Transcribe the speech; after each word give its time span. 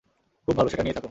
খুব 0.47 0.55
ভালো, 0.57 0.69
সেটা 0.69 0.83
নিয়েই 0.83 0.93
থাকো। 0.93 0.99